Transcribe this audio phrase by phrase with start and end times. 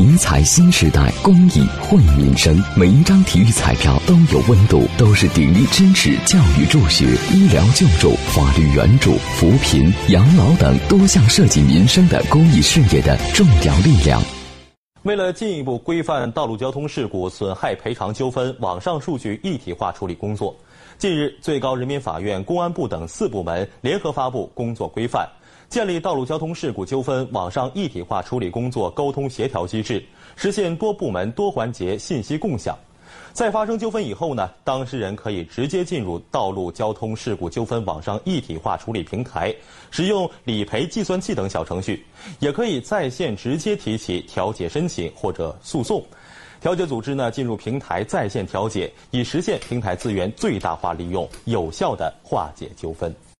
[0.00, 2.58] 体彩新时代，公益惠民生。
[2.74, 14.22] 每一张体育彩票都有温度，都是抵御支持教育助学、医疗救助、法律援助、扶贫、养老等多项涉及民生的公益事业的重要力量。
[15.02, 20.56] 为了进一步规范道路交通事故损害赔偿纠纷网上数据一体化处理工作，
[20.96, 25.28] 近日，最高人民法院、公安部等四部门联合发布工作规范，
[25.70, 30.04] 建立道路交通事故纠纷网上一体化处理工作沟通协调机制，
[30.34, 32.76] 实现多部门多环节信息共享。
[33.32, 39.54] 在发生纠纷以后呢，当事人可以直接进入道路交通事故纠纷网上一体化处理平台，
[39.92, 42.04] 使用理赔计算器等小程序，
[42.40, 46.04] 也可以在线直接提起调解申请或者诉讼。
[46.60, 53.14] 调解组织呢进入平台在线调解，以实现平台资源最大化利用，有效的化解纠纷。